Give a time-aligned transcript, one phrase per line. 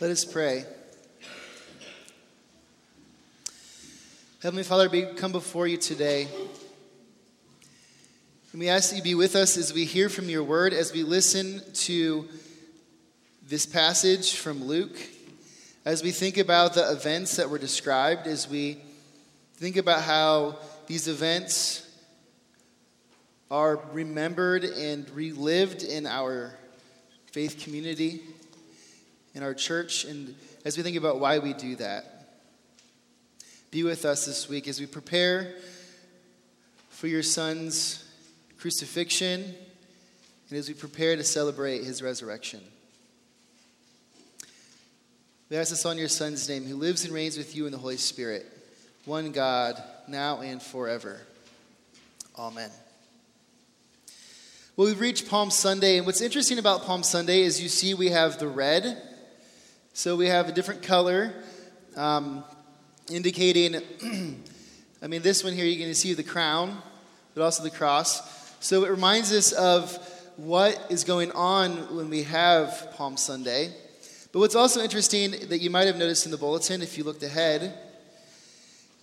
[0.00, 0.64] Let us pray.
[4.42, 6.26] Heavenly Father, we come before you today.
[8.52, 10.94] And we ask that you be with us as we hear from your word, as
[10.94, 12.26] we listen to
[13.46, 14.98] this passage from Luke,
[15.84, 18.78] as we think about the events that were described, as we
[19.56, 20.56] think about how
[20.86, 21.86] these events
[23.50, 26.54] are remembered and relived in our
[27.26, 28.22] faith community
[29.34, 30.34] in our church, and
[30.64, 32.20] as we think about why we do that.
[33.70, 35.54] Be with us this week as we prepare
[36.88, 38.04] for your son's
[38.58, 39.54] crucifixion
[40.48, 42.60] and as we prepare to celebrate his resurrection.
[45.48, 47.78] We ask this on your son's name, who lives and reigns with you in the
[47.78, 48.46] Holy Spirit,
[49.04, 51.20] one God, now and forever.
[52.38, 52.70] Amen.
[54.76, 58.10] Well, we've reached Palm Sunday, and what's interesting about Palm Sunday is you see we
[58.10, 59.09] have the red
[60.00, 61.30] so we have a different color
[61.94, 62.42] um,
[63.10, 63.74] indicating,
[65.02, 66.78] I mean, this one here, you're going to see the crown,
[67.34, 68.22] but also the cross.
[68.60, 69.94] So it reminds us of
[70.36, 73.74] what is going on when we have Palm Sunday.
[74.32, 77.22] But what's also interesting that you might have noticed in the bulletin, if you looked
[77.22, 77.78] ahead,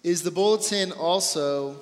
[0.03, 1.79] is the bulletin also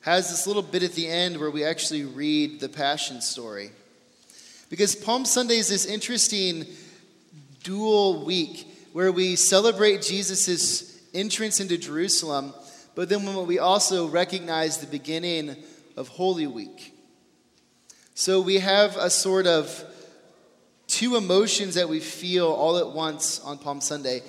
[0.00, 3.70] has this little bit at the end where we actually read the Passion story.
[4.70, 6.66] Because Palm Sunday is this interesting
[7.66, 12.54] dual week where we celebrate Jesus' entrance into Jerusalem,
[12.94, 15.56] but then when we also recognize the beginning
[15.96, 16.94] of Holy Week.
[18.14, 19.84] So we have a sort of
[20.86, 24.22] two emotions that we feel all at once on Palm Sunday.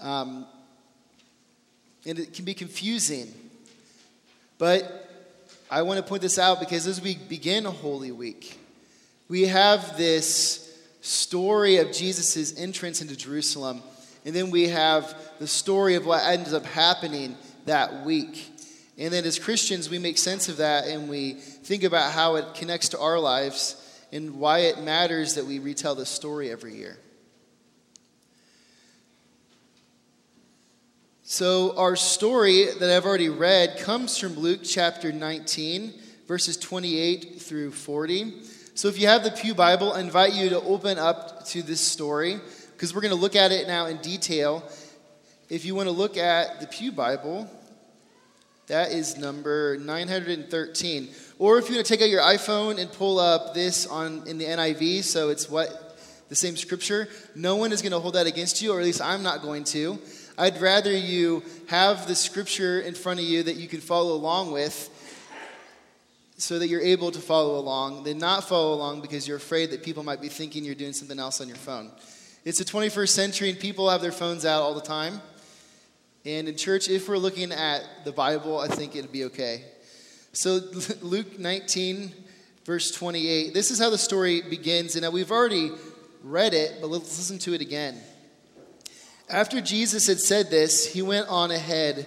[0.00, 0.44] Um,
[2.04, 3.32] and it can be confusing.
[4.58, 5.08] But
[5.70, 8.58] I want to point this out because as we begin Holy Week,
[9.28, 10.67] we have this
[11.08, 13.82] story of Jesus' entrance into Jerusalem.
[14.24, 18.52] And then we have the story of what ends up happening that week.
[18.98, 22.54] And then as Christians, we make sense of that and we think about how it
[22.54, 23.76] connects to our lives
[24.12, 26.98] and why it matters that we retell the story every year.
[31.22, 35.92] So, our story that I've already read comes from Luke chapter 19,
[36.26, 38.32] verses 28 through 40.
[38.78, 41.80] So if you have the Pew Bible, I invite you to open up to this
[41.80, 42.38] story
[42.74, 44.62] because we're going to look at it now in detail.
[45.48, 47.50] If you want to look at the Pew Bible,
[48.68, 51.08] that is number 913.
[51.40, 54.38] Or if you want to take out your iPhone and pull up this on in
[54.38, 58.28] the NIV, so it's what the same scripture, no one is going to hold that
[58.28, 59.98] against you, or at least I'm not going to.
[60.38, 64.52] I'd rather you have the scripture in front of you that you can follow along
[64.52, 64.88] with
[66.38, 69.82] so that you're able to follow along then not follow along because you're afraid that
[69.82, 71.90] people might be thinking you're doing something else on your phone.
[72.44, 75.20] It's the 21st century and people have their phones out all the time.
[76.24, 79.64] And in church, if we're looking at the Bible, I think it'd be okay.
[80.32, 80.60] So,
[81.02, 82.12] Luke 19,
[82.64, 84.94] verse 28, this is how the story begins.
[84.94, 85.72] And we've already
[86.22, 87.98] read it, but let's listen to it again.
[89.28, 92.06] After Jesus had said this, he went on ahead,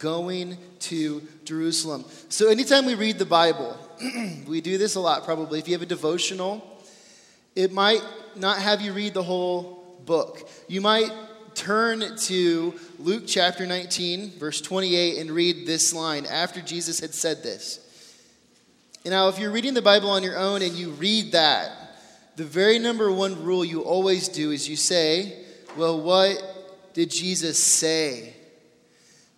[0.00, 2.04] going to Jerusalem.
[2.28, 3.78] So, anytime we read the Bible,
[4.48, 5.60] we do this a lot probably.
[5.60, 6.66] If you have a devotional,
[7.54, 8.02] it might
[8.34, 10.48] not have you read the whole book.
[10.66, 11.10] You might
[11.54, 17.42] turn to Luke chapter 19, verse 28, and read this line after Jesus had said
[17.42, 17.86] this.
[19.04, 21.72] Now, if you're reading the Bible on your own and you read that,
[22.36, 25.44] the very number one rule you always do is you say,
[25.76, 28.34] Well, what did Jesus say?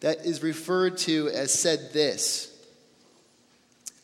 [0.03, 2.49] That is referred to as said this.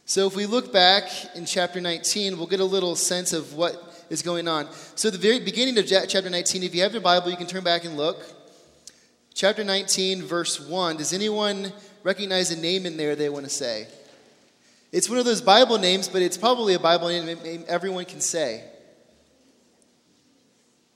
[0.07, 4.07] So if we look back in chapter 19, we'll get a little sense of what
[4.09, 4.69] is going on.
[4.95, 7.63] So the very beginning of chapter 19, if you have your Bible, you can turn
[7.63, 8.25] back and look.
[9.35, 10.97] Chapter 19, verse 1.
[10.97, 11.73] Does anyone
[12.05, 13.87] recognize a name in there they want to say?
[14.93, 18.65] It's one of those Bible names, but it's probably a Bible name everyone can say.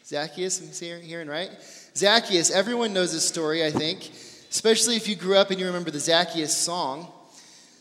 [0.06, 1.50] Zacchaeus, I'm hearing, right?
[1.96, 4.10] Zacchaeus, everyone knows this story, I think
[4.52, 7.10] especially if you grew up and you remember the Zacchaeus song.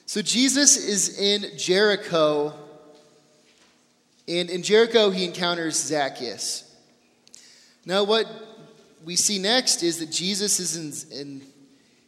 [0.05, 2.53] So Jesus is in Jericho,
[4.25, 6.73] and in Jericho, he encounters Zacchaeus.
[7.85, 8.25] Now, what
[9.03, 11.41] we see next is that Jesus is in, in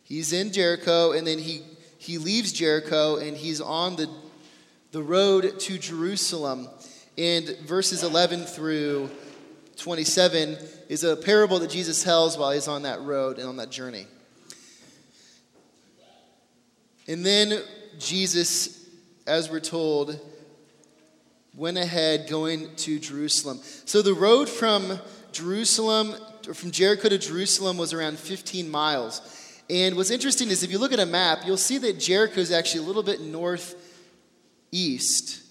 [0.05, 1.63] he's in Jericho, and then he,
[1.97, 4.09] he leaves Jericho, and he's on the,
[4.93, 6.69] the road to Jerusalem.
[7.17, 9.09] And verses 11 through
[9.75, 10.57] 27
[10.87, 14.07] is a parable that Jesus tells while he's on that road and on that journey.
[17.07, 17.61] And then
[17.99, 18.89] Jesus,
[19.27, 20.19] as we're told,
[21.55, 23.59] went ahead going to Jerusalem.
[23.85, 24.99] So the road from
[25.31, 26.15] Jerusalem,
[26.53, 29.21] from Jericho to Jerusalem was around 15 miles.
[29.69, 32.51] And what's interesting is if you look at a map, you'll see that Jericho is
[32.51, 35.41] actually a little bit northeast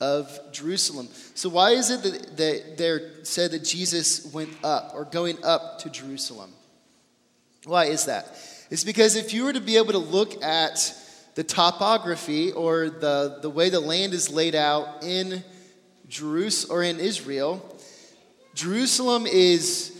[0.00, 1.08] of Jerusalem.
[1.34, 5.78] So why is it that, that they're said that Jesus went up or going up
[5.80, 6.52] to Jerusalem?
[7.64, 8.36] Why is that?
[8.72, 10.94] It's because if you were to be able to look at
[11.34, 15.44] the topography or the, the way the land is laid out in
[16.08, 17.62] Jerusalem or in Israel,
[18.54, 19.94] Jerusalem is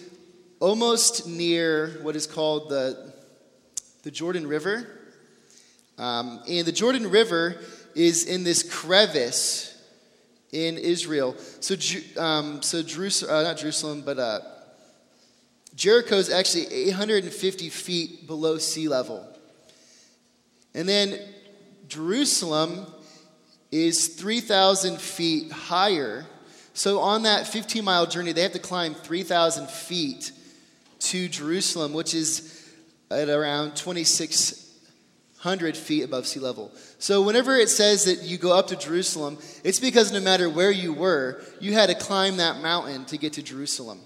[0.59, 3.13] almost near what is called the,
[4.05, 4.89] the Jordan River.
[5.99, 7.57] Um, and the Jordan River
[7.95, 9.79] is in this crevice
[10.51, 11.37] in Israel.
[11.61, 11.75] So,
[12.19, 14.41] um, so Jerusalem, uh, not Jerusalem, but uh,
[15.75, 19.27] Jericho is actually 850 feet below sea level.
[20.75, 21.19] And then
[21.89, 22.87] Jerusalem
[23.71, 26.27] is 3,000 feet higher.
[26.75, 30.33] So on that 15 mile journey, they have to climb 3,000 feet
[31.01, 32.71] to Jerusalem, which is
[33.11, 36.71] at around 2,600 feet above sea level.
[36.99, 40.71] So whenever it says that you go up to Jerusalem, it's because no matter where
[40.71, 44.01] you were, you had to climb that mountain to get to Jerusalem.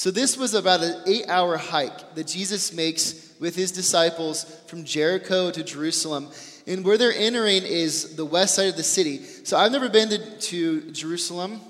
[0.00, 4.82] So this was about an eight hour hike that Jesus makes with his disciples from
[4.82, 6.30] Jericho to Jerusalem.
[6.66, 9.18] And where they're entering is the west side of the city.
[9.18, 11.60] So I've never been to, to Jerusalem.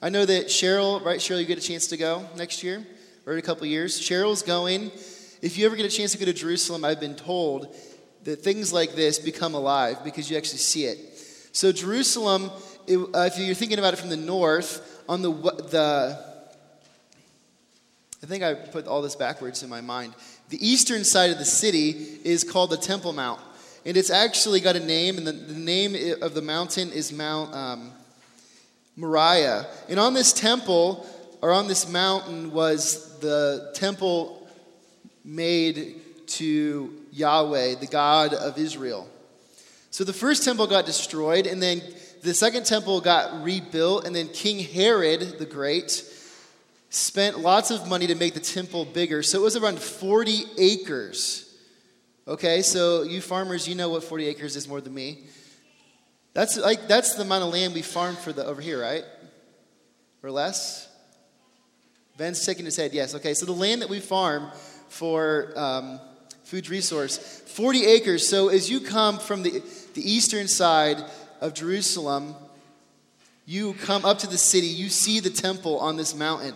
[0.00, 2.86] I know that Cheryl, right, Cheryl, you get a chance to go next year
[3.26, 4.00] or in a couple years.
[4.00, 4.90] Cheryl's going.
[5.42, 7.76] If you ever get a chance to go to Jerusalem, I've been told
[8.22, 11.18] that things like this become alive because you actually see it.
[11.52, 12.50] So Jerusalem,
[12.86, 16.33] it, uh, if you're thinking about it from the north, on the the
[18.24, 20.14] I think I put all this backwards in my mind.
[20.48, 21.90] The eastern side of the city
[22.24, 23.38] is called the Temple Mount.
[23.84, 27.54] And it's actually got a name, and the, the name of the mountain is Mount
[27.54, 27.92] um,
[28.96, 29.66] Moriah.
[29.90, 31.06] And on this temple,
[31.42, 34.48] or on this mountain, was the temple
[35.22, 39.06] made to Yahweh, the God of Israel.
[39.90, 41.82] So the first temple got destroyed, and then
[42.22, 46.10] the second temple got rebuilt, and then King Herod the Great
[46.94, 49.22] spent lots of money to make the temple bigger.
[49.22, 51.54] So it was around 40 acres.
[52.26, 55.24] Okay, so you farmers, you know what 40 acres is more than me.
[56.32, 59.04] That's like that's the amount of land we farm for the over here, right?
[60.22, 60.88] Or less?
[62.16, 62.92] Ben's shaking his head.
[62.92, 63.14] Yes.
[63.14, 63.34] Okay.
[63.34, 64.50] So the land that we farm
[64.88, 66.00] for um,
[66.44, 68.28] food resource, 40 acres.
[68.28, 69.62] So as you come from the,
[69.94, 70.98] the eastern side
[71.40, 72.34] of Jerusalem,
[73.46, 76.54] you come up to the city, you see the temple on this mountain.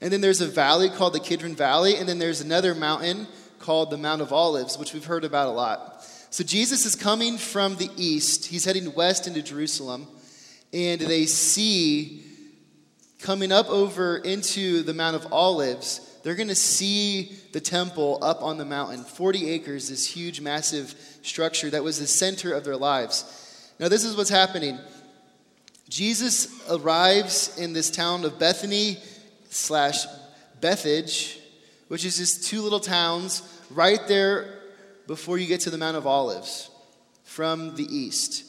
[0.00, 3.26] And then there's a valley called the Kidron Valley, and then there's another mountain
[3.58, 6.04] called the Mount of Olives, which we've heard about a lot.
[6.30, 8.46] So Jesus is coming from the east.
[8.46, 10.06] He's heading west into Jerusalem,
[10.72, 12.24] and they see
[13.20, 18.42] coming up over into the Mount of Olives, they're going to see the temple up
[18.42, 19.02] on the mountain.
[19.02, 23.72] 40 acres, this huge, massive structure that was the center of their lives.
[23.78, 24.78] Now, this is what's happening.
[25.88, 28.98] Jesus arrives in this town of Bethany
[29.50, 30.06] slash
[30.60, 31.38] Bethphage,
[31.88, 34.60] which is just two little towns right there
[35.06, 36.70] before you get to the Mount of Olives
[37.24, 38.44] from the east.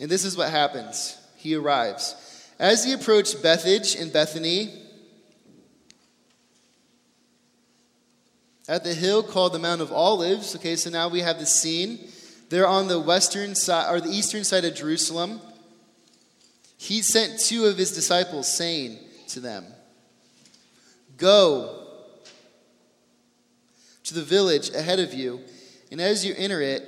[0.00, 1.18] And this is what happens.
[1.36, 2.14] He arrives.
[2.58, 4.82] As he approached Bethphage and Bethany,
[8.68, 12.08] at the hill called the Mount of Olives, okay, so now we have the scene.
[12.48, 15.40] They're on the western side or the eastern side of Jerusalem.
[16.76, 18.98] He sent two of his disciples, saying
[19.28, 19.64] to them,
[21.16, 21.84] Go
[24.04, 25.40] to the village ahead of you,
[25.90, 26.84] and as you enter it,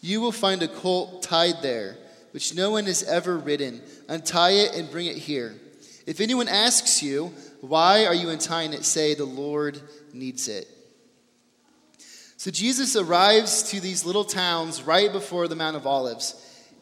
[0.00, 1.96] you will find a colt tied there,
[2.32, 3.82] which no one has ever ridden.
[4.08, 5.54] Untie it and bring it here.
[6.06, 8.84] If anyone asks you, Why are you untying it?
[8.84, 9.80] say, The Lord
[10.12, 10.68] needs it.
[12.36, 16.34] So Jesus arrives to these little towns right before the Mount of Olives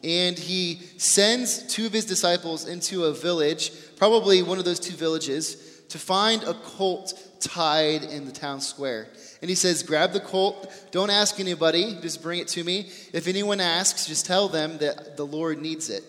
[0.03, 4.95] and he sends two of his disciples into a village, probably one of those two
[4.95, 9.07] villages, to find a colt tied in the town square.
[9.41, 12.89] And he says, Grab the colt, don't ask anybody, just bring it to me.
[13.13, 16.03] If anyone asks, just tell them that the Lord needs it.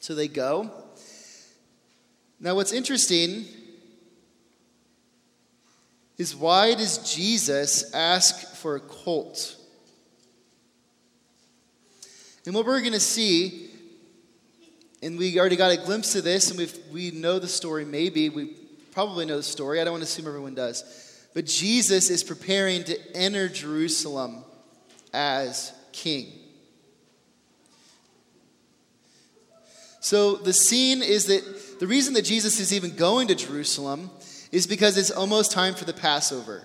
[0.00, 0.70] So they go.
[2.40, 3.44] Now, what's interesting
[6.16, 9.56] is why does Jesus ask for a colt?
[12.46, 13.70] And what we're going to see,
[15.02, 18.28] and we already got a glimpse of this, and we we know the story, maybe.
[18.28, 18.56] We
[18.92, 19.80] probably know the story.
[19.80, 21.28] I don't want to assume everyone does.
[21.34, 24.44] But Jesus is preparing to enter Jerusalem
[25.12, 26.32] as king.
[30.00, 34.10] So the scene is that the reason that Jesus is even going to Jerusalem
[34.50, 36.64] is because it's almost time for the Passover.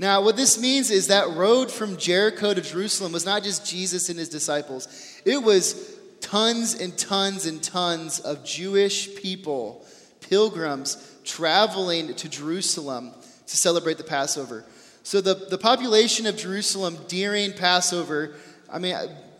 [0.00, 4.08] Now, what this means is that road from Jericho to Jerusalem was not just Jesus
[4.08, 4.88] and his disciples,
[5.26, 9.84] it was tons and tons and tons of Jewish people,
[10.22, 13.12] pilgrims, traveling to Jerusalem
[13.46, 14.64] to celebrate the Passover.
[15.02, 18.36] So, the, the population of Jerusalem during Passover,
[18.72, 18.96] I mean,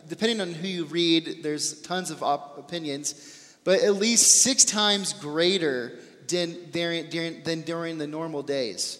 [0.09, 5.13] depending on who you read, there's tons of op- opinions, but at least six times
[5.13, 8.99] greater than, during, than during the normal days.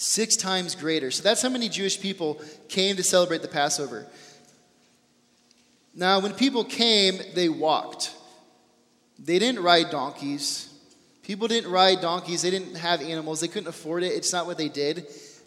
[0.00, 1.10] Six times greater.
[1.10, 4.06] So that's how many Jewish people came to celebrate the Passover.
[5.92, 8.14] Now, when people came, they walked.
[9.18, 10.72] They didn't ride donkeys.
[11.24, 12.42] People didn't ride donkeys.
[12.42, 13.40] They didn't have animals.
[13.40, 14.12] They couldn't afford it.
[14.12, 15.04] It's not what they did.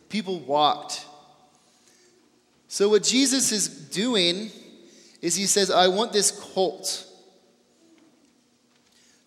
[0.09, 1.05] People walked.
[2.67, 4.51] So, what Jesus is doing
[5.21, 7.07] is he says, I want this colt.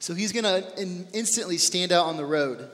[0.01, 2.69] So, he's going to instantly stand out on the road.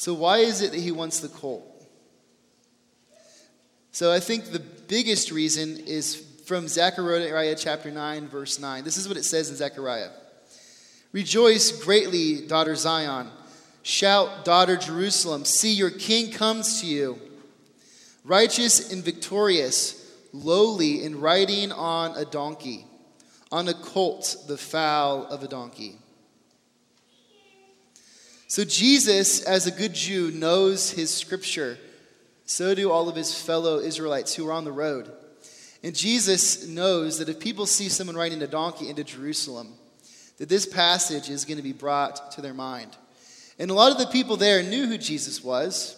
[0.00, 1.62] So, why is it that he wants the colt?
[3.92, 6.16] So, I think the biggest reason is
[6.46, 8.82] from Zechariah chapter 9, verse 9.
[8.82, 10.08] This is what it says in Zechariah
[11.12, 13.28] Rejoice greatly, daughter Zion.
[13.82, 15.44] Shout, daughter Jerusalem.
[15.44, 17.18] See, your king comes to you,
[18.24, 22.86] righteous and victorious, lowly and riding on a donkey,
[23.52, 25.98] on a colt, the foal of a donkey.
[28.50, 31.78] So, Jesus, as a good Jew, knows his scripture.
[32.46, 35.08] So do all of his fellow Israelites who are on the road.
[35.84, 39.74] And Jesus knows that if people see someone riding a donkey into Jerusalem,
[40.38, 42.90] that this passage is going to be brought to their mind.
[43.60, 45.96] And a lot of the people there knew who Jesus was.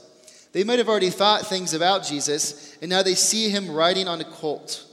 [0.52, 4.20] They might have already thought things about Jesus, and now they see him riding on
[4.20, 4.84] a colt.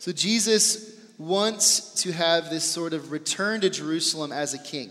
[0.00, 4.90] So Jesus wants to have this sort of return to Jerusalem as a king.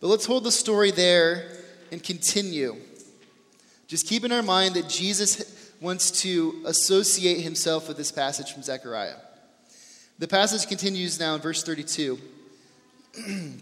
[0.00, 1.50] But let's hold the story there
[1.90, 2.76] and continue.
[3.88, 8.62] Just keep in our mind that Jesus wants to associate himself with this passage from
[8.62, 9.16] Zechariah.
[10.18, 12.18] The passage continues now in verse 32.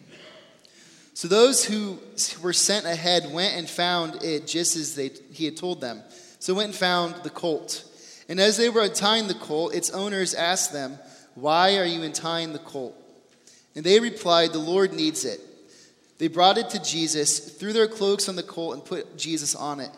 [1.14, 1.98] so those who
[2.42, 6.02] were sent ahead went and found it just as they, he had told them.
[6.38, 7.84] So went and found the colt.
[8.28, 10.98] And as they were untying the colt, its owners asked them,
[11.37, 12.95] Why are you untying the colt?
[13.76, 15.40] And they replied, The Lord needs it.
[16.19, 19.81] They brought it to Jesus, threw their cloaks on the colt, and put Jesus on
[19.81, 19.90] it.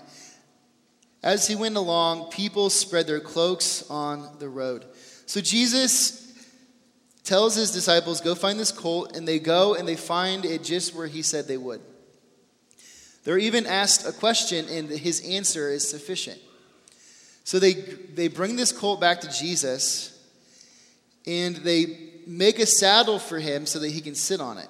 [1.23, 4.85] As he went along, people spread their cloaks on the road.
[5.27, 6.33] So Jesus
[7.23, 10.95] tells his disciples, Go find this colt, and they go and they find it just
[10.95, 11.81] where he said they would.
[13.23, 16.41] They're even asked a question, and his answer is sufficient.
[17.45, 20.18] So they, they bring this colt back to Jesus,
[21.29, 24.69] and they make a saddle for him so that he can sit on it.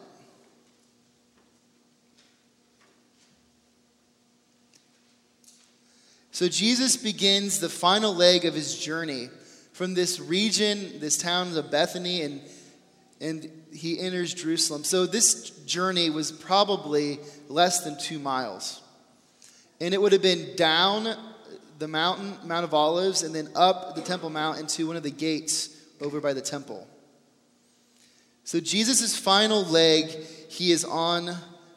[6.32, 9.28] So Jesus begins the final leg of his journey
[9.72, 12.40] from this region, this town of Bethany, and,
[13.20, 14.82] and he enters Jerusalem.
[14.82, 18.80] So this journey was probably less than two miles.
[19.80, 21.16] And it would have been down
[21.78, 25.12] the mountain, Mount of Olives, and then up the Temple Mount into one of the
[25.12, 26.86] gates over by the temple.
[28.44, 30.08] So Jesus' final leg,
[30.48, 31.36] he is on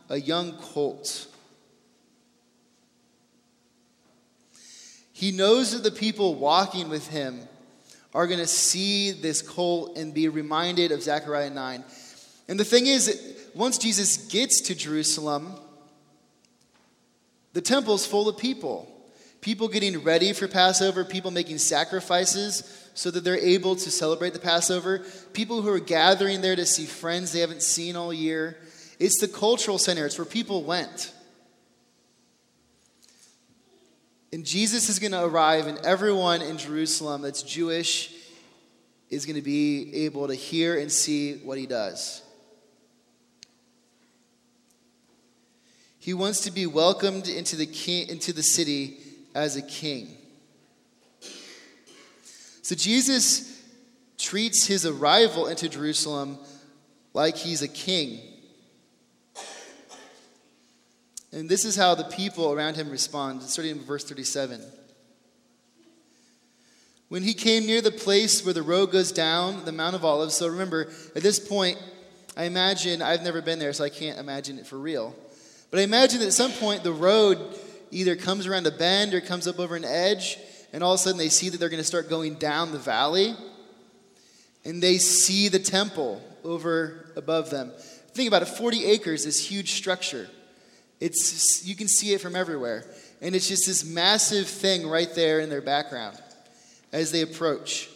[0.09, 1.27] a young colt.
[5.11, 7.41] He knows that the people walking with him
[8.13, 11.83] are going to see this colt and be reminded of Zechariah 9.
[12.47, 15.53] And the thing is, once Jesus gets to Jerusalem,
[17.53, 18.87] the temple's full of people.
[19.41, 24.39] People getting ready for Passover, people making sacrifices so that they're able to celebrate the
[24.39, 24.99] Passover,
[25.33, 28.57] people who are gathering there to see friends they haven't seen all year.
[28.99, 31.11] It's the cultural center, it's where people went.
[34.31, 38.13] And Jesus is going to arrive, and everyone in Jerusalem that's Jewish
[39.09, 42.21] is going to be able to hear and see what he does.
[45.97, 47.65] He wants to be welcomed into the,
[48.09, 49.00] into the city
[49.33, 50.17] as a king.
[52.61, 53.61] So Jesus
[54.17, 56.37] treats his arrival into Jerusalem
[57.13, 58.19] like he's a king.
[61.33, 64.61] And this is how the people around him respond, starting in verse 37.
[67.07, 70.35] When he came near the place where the road goes down, the Mount of Olives,
[70.35, 71.77] so remember, at this point,
[72.37, 75.13] I imagine, I've never been there, so I can't imagine it for real.
[75.69, 77.37] But I imagine that at some point the road
[77.91, 80.37] either comes around a bend or comes up over an edge,
[80.73, 82.79] and all of a sudden they see that they're going to start going down the
[82.79, 83.35] valley,
[84.65, 87.71] and they see the temple over above them.
[88.13, 90.27] Think about it 40 acres, this huge structure.
[90.99, 92.85] It's, you can see it from everywhere.
[93.21, 96.17] And it's just this massive thing right there in their background
[96.91, 97.89] as they approach.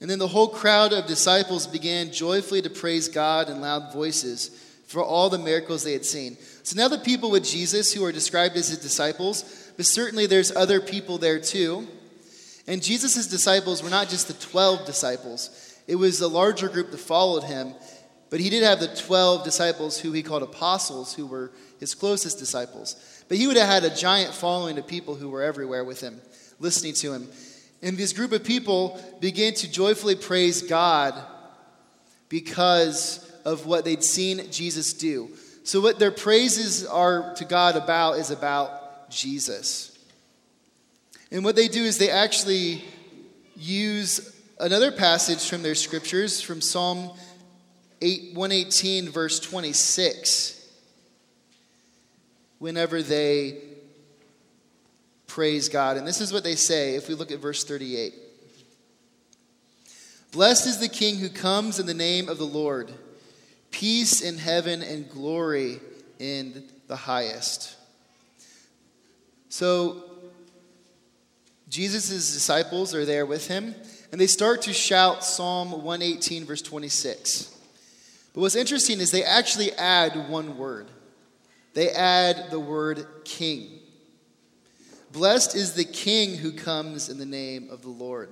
[0.00, 4.48] And then the whole crowd of disciples began joyfully to praise God in loud voices
[4.86, 6.36] for all the miracles they had seen.
[6.64, 10.56] So now the people with Jesus who are described as his disciples, but certainly there's
[10.56, 11.86] other people there too.
[12.66, 16.98] And Jesus' disciples were not just the 12 disciples, it was a larger group that
[16.98, 17.74] followed him.
[18.30, 22.38] But he did have the 12 disciples who he called apostles, who were his closest
[22.38, 22.96] disciples.
[23.28, 26.20] But he would have had a giant following of people who were everywhere with him,
[26.58, 27.28] listening to him.
[27.82, 31.14] And this group of people began to joyfully praise God
[32.30, 35.28] because of what they'd seen Jesus do.
[35.64, 39.98] So, what their praises are to God about is about Jesus.
[41.30, 42.84] And what they do is they actually
[43.56, 47.10] use another passage from their scriptures from Psalm
[48.00, 50.60] 8, 118, verse 26
[52.58, 53.60] whenever they
[55.26, 55.96] praise God.
[55.96, 58.14] And this is what they say if we look at verse 38
[60.32, 62.92] Blessed is the King who comes in the name of the Lord,
[63.74, 65.80] peace in heaven and glory
[66.20, 67.74] in the highest.
[69.48, 70.04] So,
[71.68, 73.74] Jesus' disciples are there with him,
[74.12, 77.50] and they start to shout Psalm 118, verse 26.
[78.32, 80.88] But what's interesting is they actually add one word
[81.74, 83.80] they add the word king.
[85.10, 88.28] Blessed is the king who comes in the name of the Lord.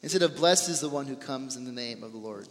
[0.00, 2.46] Instead of blessed is the one who comes in the name of the Lord.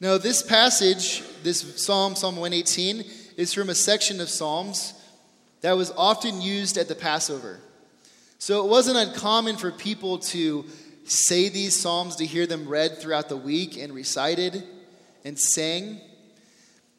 [0.00, 3.04] Now, this passage, this Psalm, Psalm 118,
[3.36, 4.94] is from a section of Psalms
[5.60, 7.58] that was often used at the Passover.
[8.38, 10.64] So it wasn't uncommon for people to
[11.04, 14.62] say these Psalms, to hear them read throughout the week and recited
[15.24, 16.00] and sang.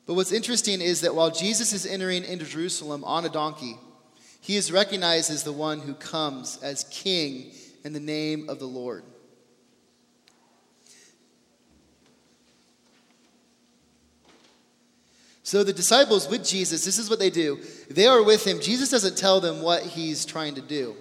[0.05, 3.77] But what's interesting is that while Jesus is entering into Jerusalem on a donkey,
[4.41, 7.53] he is recognized as the one who comes as king
[7.85, 9.03] in the name of the Lord.
[15.49, 17.57] So the disciples with Jesus, this is what they do.
[17.89, 18.61] They are with him.
[18.61, 20.95] Jesus doesn't tell them what he's trying to do,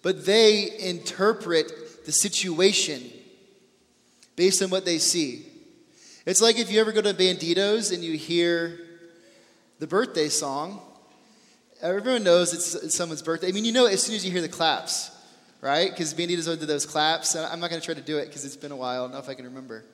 [0.00, 3.02] but they interpret the situation
[4.36, 5.44] based on what they see.
[6.24, 8.80] It's like if you ever go to Banditos and you hear
[9.80, 10.80] the birthday song.
[11.82, 13.48] Everyone knows it's, someone's birthday.
[13.48, 15.10] I mean, you know as soon as you hear the claps,
[15.60, 15.90] right?
[15.90, 17.36] Because Banditos did those claps.
[17.36, 19.02] I'm not going to try to do it because it's been a while.
[19.02, 19.84] I don't know if I can remember.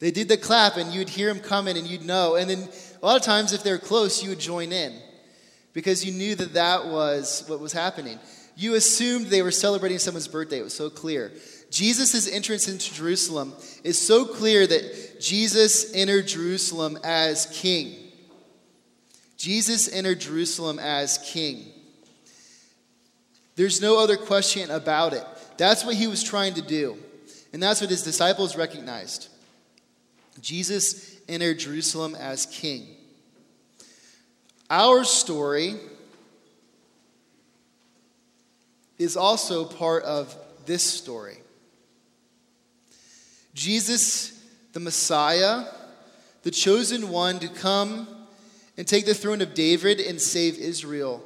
[0.00, 2.36] They did the clap, and you'd hear them coming, and you'd know.
[2.36, 2.68] And then
[3.02, 4.94] a lot of times, if they're close, you would join in
[5.72, 8.18] because you knew that that was what was happening.
[8.56, 10.58] You assumed they were celebrating someone's birthday.
[10.58, 11.32] It was so clear.
[11.70, 17.94] Jesus' entrance into Jerusalem is so clear that Jesus entered Jerusalem as king.
[19.36, 21.64] Jesus entered Jerusalem as king.
[23.56, 25.24] There's no other question about it.
[25.56, 26.98] That's what he was trying to do.
[27.52, 29.28] And that's what his disciples recognized.
[30.40, 32.86] Jesus entered Jerusalem as king.
[34.68, 35.76] Our story
[38.98, 41.38] is also part of this story.
[43.54, 45.64] Jesus, the Messiah,
[46.42, 48.06] the chosen one to come
[48.76, 51.22] and take the throne of David and save Israel,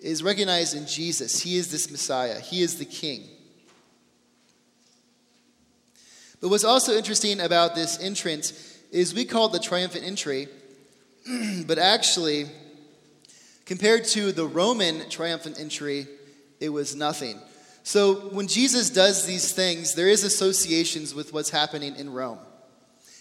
[0.00, 1.40] is recognized in Jesus.
[1.40, 3.28] He is this Messiah, He is the King.
[6.42, 8.52] But what's also interesting about this entrance
[8.90, 10.48] is we call it the triumphant entry,
[11.66, 12.46] but actually,
[13.64, 16.08] compared to the Roman triumphant entry,
[16.58, 17.38] it was nothing.
[17.84, 22.40] So when Jesus does these things, there is associations with what's happening in Rome.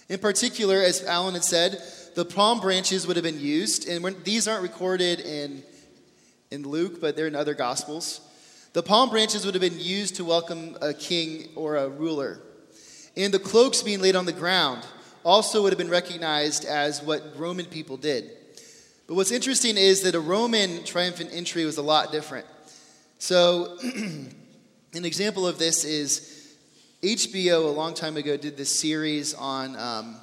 [0.10, 1.80] In particular, as Alan had said,
[2.16, 5.62] the palm branches would have been used, and these aren't recorded in,
[6.50, 8.20] in Luke, but they're in other gospels.
[8.74, 12.42] The palm branches would have been used to welcome a king or a ruler.
[13.18, 14.86] And the cloaks being laid on the ground
[15.24, 18.32] also would have been recognized as what Roman people did.
[19.08, 22.46] But what's interesting is that a Roman triumphant entry was a lot different.
[23.20, 23.78] So
[24.94, 26.54] An example of this is
[27.02, 30.18] HBO a long time ago did this series on, um,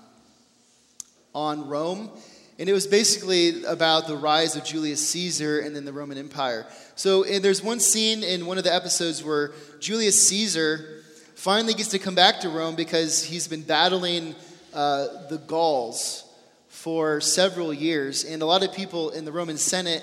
[1.35, 2.11] on Rome.
[2.59, 6.67] And it was basically about the rise of Julius Caesar and then the Roman Empire.
[6.97, 10.98] So there's one scene in one of the episodes where Julius Caesar
[11.39, 14.35] finally gets to come back to Rome because he's been battling
[14.75, 16.25] uh, the Gauls
[16.67, 18.25] for several years.
[18.25, 20.03] And a lot of people in the Roman Senate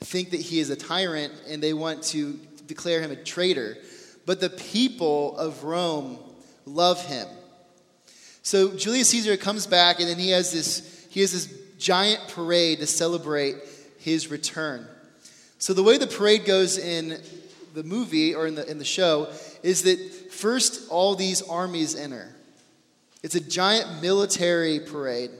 [0.00, 2.32] think that he is a tyrant and they want to
[2.66, 3.76] declare him a traitor.
[4.26, 6.18] But the people of Rome
[6.66, 7.28] love him.
[8.42, 11.46] So Julius Caesar comes back and then he has this he has this
[11.78, 13.54] giant parade to celebrate
[13.98, 14.84] his return.
[15.58, 17.20] So the way the parade goes in
[17.72, 19.28] the movie or in the in the show
[19.62, 22.34] is that first all these armies enter.
[23.22, 25.30] It's a giant military parade.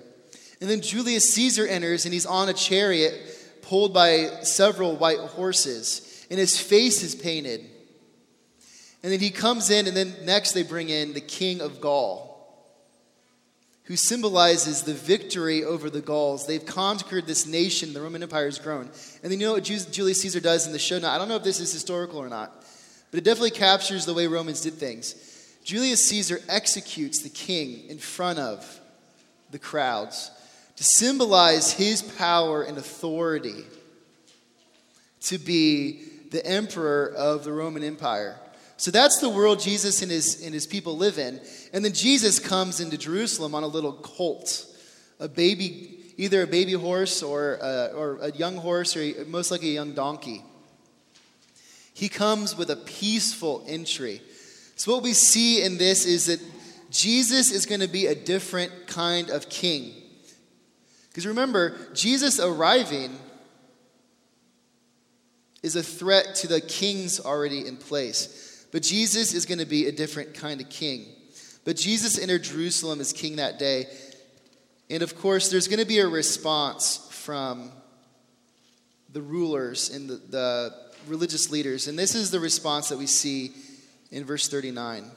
[0.60, 3.12] And then Julius Caesar enters and he's on a chariot
[3.62, 7.60] pulled by several white horses, and his face is painted.
[9.02, 12.26] And then he comes in, and then next they bring in the king of Gaul,
[13.84, 16.46] who symbolizes the victory over the Gauls.
[16.46, 18.90] They've conquered this nation, the Roman Empire has grown.
[19.22, 20.98] And then you know what Julius Caesar does in the show?
[20.98, 22.64] Now, I don't know if this is historical or not,
[23.10, 25.14] but it definitely captures the way Romans did things.
[25.64, 28.80] Julius Caesar executes the king in front of
[29.50, 30.30] the crowds
[30.76, 33.64] to symbolize his power and authority
[35.20, 38.36] to be the emperor of the Roman Empire.
[38.76, 41.38] So that's the world Jesus and his, and his people live in.
[41.74, 44.64] And then Jesus comes into Jerusalem on a little colt,
[45.18, 49.70] a baby, either a baby horse or a, or a young horse or most likely
[49.70, 50.42] a young donkey.
[51.94, 54.22] He comes with a peaceful entry.
[54.76, 56.40] So, what we see in this is that
[56.90, 59.92] Jesus is going to be a different kind of king.
[61.08, 63.18] Because remember, Jesus arriving
[65.62, 68.66] is a threat to the kings already in place.
[68.72, 71.06] But Jesus is going to be a different kind of king.
[71.64, 73.86] But Jesus entered Jerusalem as king that day.
[74.88, 77.70] And of course, there's going to be a response from
[79.12, 80.74] the rulers and the, the
[81.06, 81.88] religious leaders.
[81.88, 83.52] And this is the response that we see
[84.10, 85.10] in verse 39.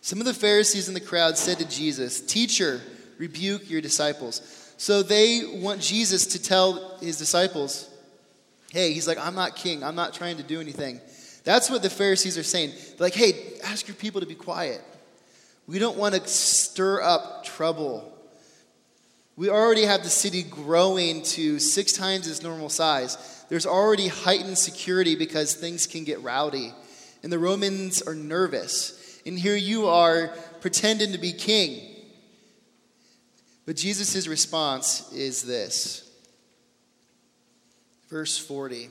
[0.00, 2.80] Some of the Pharisees in the crowd said to Jesus, Teacher,
[3.18, 4.74] rebuke your disciples.
[4.76, 7.88] So they want Jesus to tell his disciples,
[8.72, 9.82] Hey, he's like, I'm not king.
[9.82, 11.00] I'm not trying to do anything.
[11.44, 12.70] That's what the Pharisees are saying.
[12.70, 14.80] They're like, Hey, ask your people to be quiet.
[15.66, 18.12] We don't want to stir up trouble.
[19.40, 23.46] We already have the city growing to six times its normal size.
[23.48, 26.74] There's already heightened security because things can get rowdy.
[27.22, 29.18] And the Romans are nervous.
[29.24, 30.28] And here you are
[30.60, 31.80] pretending to be king.
[33.64, 36.06] But Jesus' response is this.
[38.10, 38.90] Verse 40.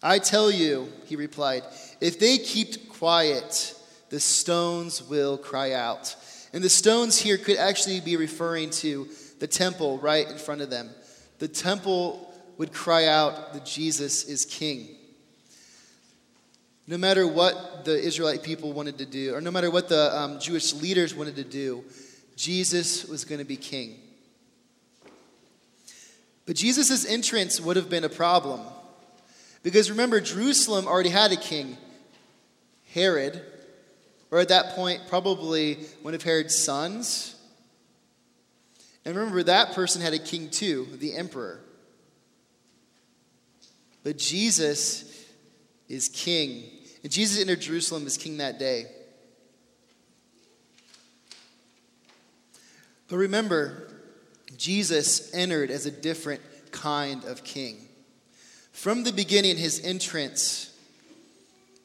[0.00, 1.64] I tell you, he replied,
[2.00, 3.74] if they keep quiet,
[4.10, 6.14] the stones will cry out.
[6.52, 10.70] And the stones here could actually be referring to the temple right in front of
[10.70, 10.90] them.
[11.38, 14.88] The temple would cry out that Jesus is king.
[16.86, 20.38] No matter what the Israelite people wanted to do, or no matter what the um,
[20.38, 21.84] Jewish leaders wanted to do,
[22.36, 23.96] Jesus was going to be king.
[26.46, 28.60] But Jesus' entrance would have been a problem.
[29.64, 31.76] Because remember, Jerusalem already had a king,
[32.94, 33.42] Herod,
[34.36, 37.36] or at that point, probably one of Herod's sons.
[39.02, 41.62] And remember, that person had a king too, the emperor.
[44.04, 45.24] But Jesus
[45.88, 46.64] is king.
[47.02, 48.84] And Jesus entered Jerusalem as king that day.
[53.08, 53.88] But remember,
[54.58, 57.88] Jesus entered as a different kind of king.
[58.70, 60.75] From the beginning, his entrance,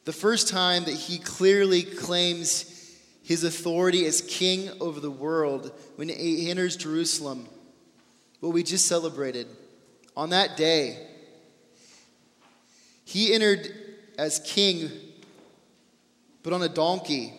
[0.05, 6.09] the first time that he clearly claims his authority as king over the world, when
[6.09, 7.47] he enters Jerusalem,
[8.39, 9.47] what we just celebrated,
[10.17, 11.07] on that day,
[13.05, 13.69] he entered
[14.17, 14.89] as king
[16.43, 17.33] but on a donkey,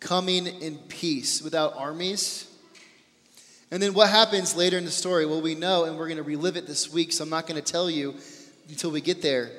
[0.00, 2.46] coming in peace without armies.
[3.70, 5.26] And then what happens later in the story?
[5.26, 7.62] Well, we know, and we're going to relive it this week, so I'm not going
[7.62, 8.14] to tell you
[8.68, 9.50] until we get there.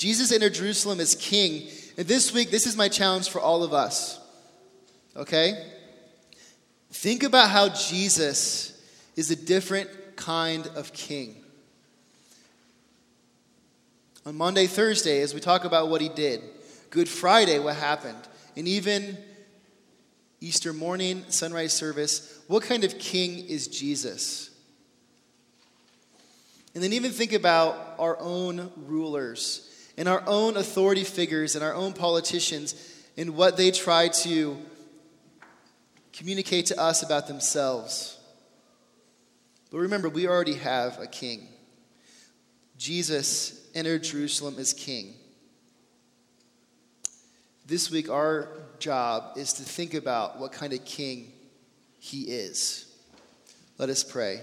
[0.00, 3.74] Jesus entered Jerusalem as king, and this week, this is my challenge for all of
[3.74, 4.18] us.
[5.14, 5.62] Okay?
[6.90, 8.82] Think about how Jesus
[9.14, 11.44] is a different kind of king.
[14.24, 16.40] On Monday, Thursday, as we talk about what he did,
[16.88, 18.26] Good Friday, what happened?
[18.56, 19.18] And even
[20.40, 24.48] Easter morning, sunrise service, what kind of king is Jesus?
[26.74, 31.74] And then even think about our own rulers and our own authority figures and our
[31.74, 32.74] own politicians
[33.16, 34.56] and what they try to
[36.12, 38.18] communicate to us about themselves.
[39.70, 41.48] But remember, we already have a king.
[42.76, 45.14] Jesus entered Jerusalem as king.
[47.66, 48.48] This week, our
[48.80, 51.32] job is to think about what kind of king
[51.98, 52.86] he is.
[53.78, 54.40] Let us pray.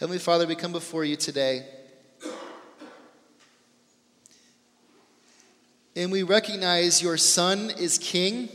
[0.00, 1.64] Heavenly Father, we come before you today.
[5.96, 8.48] And we recognize your Son is King.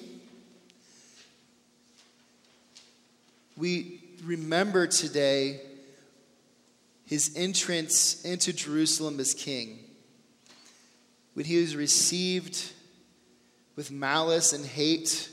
[3.55, 5.61] We remember today
[7.05, 9.79] his entrance into Jerusalem as King.
[11.33, 12.73] When he was received
[13.77, 15.29] with malice and hate,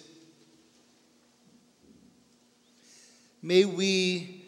[3.43, 4.45] may we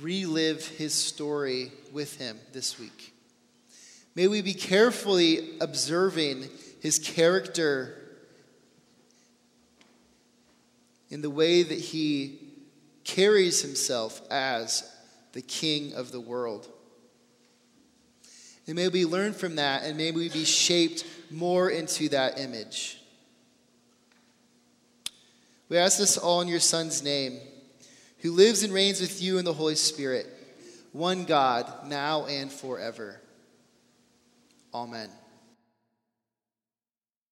[0.00, 3.12] relive his story with him this week.
[4.14, 6.48] May we be carefully observing
[6.80, 8.06] his character
[11.10, 12.38] in the way that he
[13.04, 14.92] carries himself as
[15.32, 16.68] the king of the world.
[18.66, 23.00] And may we learn from that and may we be shaped more into that image.
[25.68, 27.40] We ask this all in your Son's name,
[28.18, 30.26] who lives and reigns with you in the Holy Spirit,
[30.92, 33.20] one God, now and forever.
[34.72, 35.10] Amen.